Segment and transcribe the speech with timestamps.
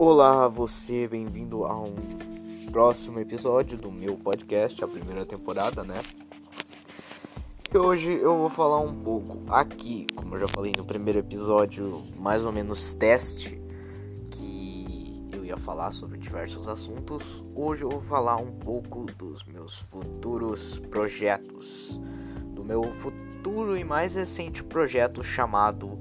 [0.00, 1.92] Olá, você, bem-vindo a um
[2.70, 6.00] próximo episódio do meu podcast, a primeira temporada, né?
[7.74, 12.00] E hoje eu vou falar um pouco aqui, como eu já falei no primeiro episódio,
[12.16, 13.60] mais ou menos teste,
[14.30, 17.42] que eu ia falar sobre diversos assuntos.
[17.52, 22.00] Hoje eu vou falar um pouco dos meus futuros projetos,
[22.54, 25.98] do meu futuro e mais recente projeto chamado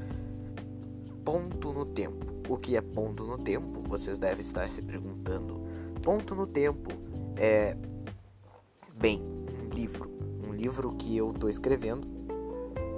[1.25, 2.26] Ponto no Tempo.
[2.49, 3.81] O que é ponto no tempo?
[3.89, 5.61] Vocês devem estar se perguntando.
[6.01, 6.89] Ponto no tempo
[7.35, 7.75] é
[8.95, 10.09] bem um livro,
[10.47, 12.07] um livro que eu estou escrevendo.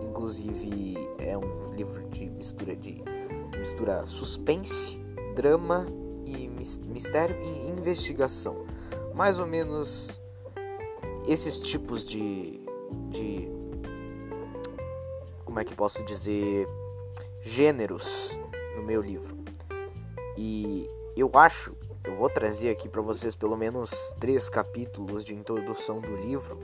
[0.03, 3.01] Inclusive é um livro de mistura de
[3.51, 4.99] que mistura suspense,
[5.35, 5.87] drama
[6.25, 6.47] e
[6.87, 8.65] mistério e investigação.
[9.15, 10.21] Mais ou menos
[11.27, 12.59] esses tipos de
[13.09, 13.49] de
[15.43, 16.67] como é que posso dizer
[17.41, 18.37] gêneros
[18.75, 19.38] no meu livro.
[20.41, 25.99] E eu acho, eu vou trazer aqui para vocês pelo menos três capítulos de introdução
[25.99, 26.57] do livro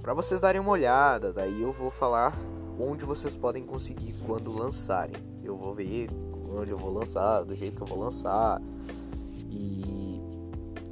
[0.00, 1.32] para vocês darem uma olhada.
[1.32, 2.32] Daí eu vou falar
[2.78, 5.16] onde vocês podem conseguir quando lançarem.
[5.42, 6.08] Eu vou ver
[6.48, 8.62] onde eu vou lançar, do jeito que eu vou lançar
[9.50, 10.22] e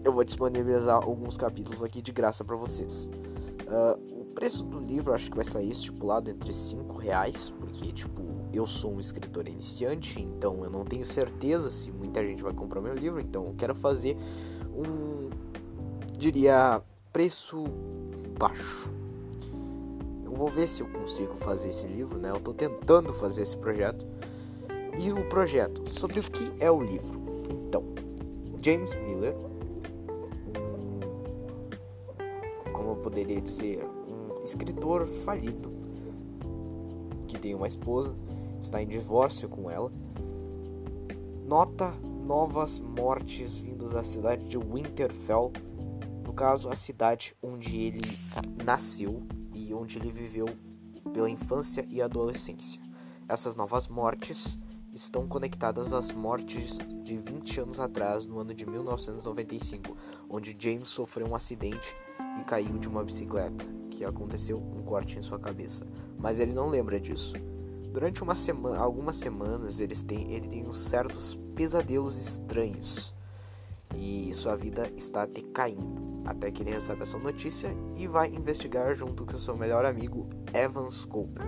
[0.03, 3.09] eu vou disponibilizar alguns capítulos aqui de graça para vocês.
[3.61, 4.02] Uh,
[4.43, 8.95] preço do livro acho que vai sair estipulado entre 5 reais, porque tipo eu sou
[8.95, 13.21] um escritor iniciante, então eu não tenho certeza se muita gente vai comprar meu livro,
[13.21, 14.17] então eu quero fazer
[14.75, 15.31] um,
[16.19, 16.83] diria,
[17.13, 17.63] preço
[18.37, 18.93] baixo.
[20.25, 22.31] Eu vou ver se eu consigo fazer esse livro, né?
[22.31, 24.05] Eu estou tentando fazer esse projeto.
[24.99, 27.23] E o projeto, sobre o que é o livro?
[27.69, 27.85] Então,
[28.61, 29.37] James Miller,
[32.73, 33.87] como eu poderia dizer,
[34.45, 35.73] escritor falido
[37.27, 38.15] que tem uma esposa
[38.61, 39.91] está em divórcio com ela,
[41.47, 41.91] nota
[42.25, 45.53] novas mortes vindas da cidade de Winterfell,
[46.25, 48.01] no caso a cidade onde ele
[48.65, 49.23] nasceu
[49.55, 50.47] e onde ele viveu
[51.13, 52.81] pela infância e adolescência.
[53.29, 54.59] Essas novas mortes
[54.95, 59.97] estão conectadas às mortes de 20 anos atrás, no ano de 1995,
[60.29, 61.97] onde James sofreu um acidente
[62.41, 63.65] e caiu de uma bicicleta,
[64.03, 65.87] que aconteceu um corte em sua cabeça,
[66.19, 67.37] mas ele não lembra disso.
[67.93, 73.15] Durante uma semana, algumas semanas ele tem uns certos pesadelos estranhos
[73.95, 76.03] e sua vida está decaindo.
[76.25, 81.05] Até que ele recebe essa notícia e vai investigar junto com seu melhor amigo Evans
[81.05, 81.47] Cooper.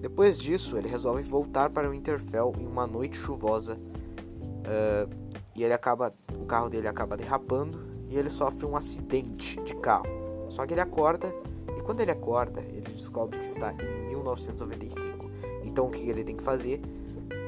[0.00, 5.74] Depois disso, ele resolve voltar para o Winterfell em uma noite chuvosa uh, e ele
[5.74, 10.19] acaba, o carro dele acaba derrapando e ele sofre um acidente de carro.
[10.50, 11.32] Só que ele acorda
[11.78, 15.30] e quando ele acorda, ele descobre que está em 1995.
[15.64, 16.80] Então o que ele tem que fazer?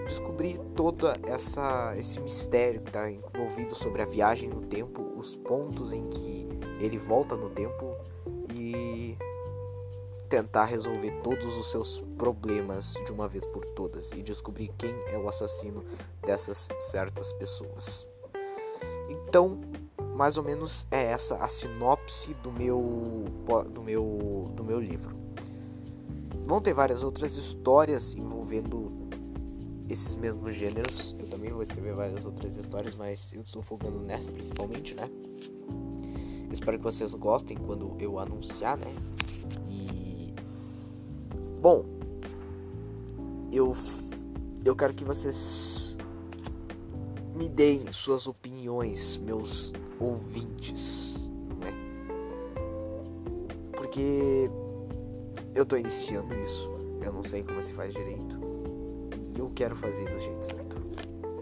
[0.06, 5.92] Descobrir todo essa, esse mistério que está envolvido sobre a viagem no tempo, os pontos
[5.92, 6.48] em que
[6.80, 7.94] ele volta no tempo
[8.54, 9.16] e
[10.28, 15.19] tentar resolver todos os seus problemas de uma vez por todas e descobrir quem é
[15.19, 15.84] o assassino
[16.24, 18.08] dessas certas pessoas.
[19.10, 19.60] Então,
[20.15, 23.25] mais ou menos é essa a sinopse do meu
[23.73, 25.17] do meu do meu livro.
[26.45, 28.93] Vão ter várias outras histórias envolvendo
[29.89, 31.15] esses mesmos gêneros.
[31.19, 35.09] Eu também vou escrever várias outras histórias, mas eu estou focando nessa principalmente, né?
[36.50, 38.93] Espero que vocês gostem quando eu anunciar, né?
[39.69, 40.34] E
[41.61, 41.84] bom,
[43.50, 43.73] eu
[44.65, 45.81] eu quero que vocês
[47.34, 51.16] me deem suas opiniões, meus ouvintes,
[51.60, 51.72] não é?
[53.76, 54.50] Porque
[55.54, 56.70] eu tô iniciando isso,
[57.03, 58.38] eu não sei como se faz direito
[59.34, 60.76] e eu quero fazer do jeito certo.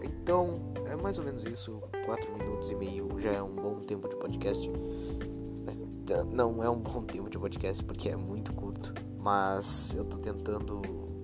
[0.03, 4.07] Então, é mais ou menos isso, 4 minutos e meio já é um bom tempo
[4.07, 4.69] de podcast.
[6.09, 10.17] É, não é um bom tempo de podcast porque é muito curto, mas eu tô
[10.17, 10.81] tentando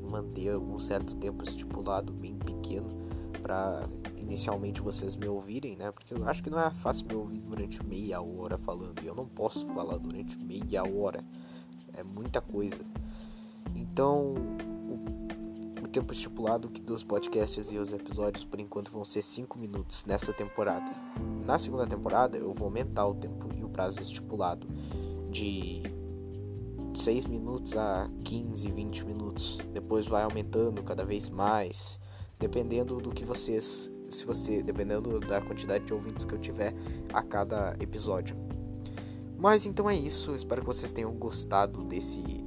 [0.10, 3.07] manter um certo tempo estipulado bem pequeno
[3.42, 5.92] para inicialmente vocês me ouvirem, né?
[5.92, 9.02] Porque eu acho que não é fácil me ouvir durante meia hora falando.
[9.02, 11.24] E eu não posso falar durante meia hora
[11.98, 12.86] é muita coisa.
[13.76, 19.22] Então, o, o tempo estipulado que dos podcasts e os episódios por enquanto vão ser
[19.22, 20.92] 5 minutos nessa temporada.
[21.46, 24.68] Na segunda temporada, eu vou aumentar o tempo e o prazo estipulado
[25.32, 25.82] de
[26.94, 29.60] 6 minutos a 15, 20 minutos.
[29.74, 32.00] Depois vai aumentando cada vez mais,
[32.40, 36.74] dependendo do que vocês, se você, dependendo da quantidade de ouvintes que eu tiver
[37.14, 38.36] a cada episódio.
[39.38, 42.44] Mas então é isso, espero que vocês tenham gostado desse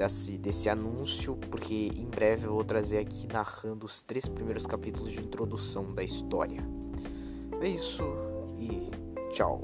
[0.00, 5.12] desse, desse anúncio, porque em breve eu vou trazer aqui narrando os três primeiros capítulos
[5.12, 6.62] de introdução da história.
[7.60, 8.04] É isso
[8.58, 8.90] e
[9.30, 9.60] tchau.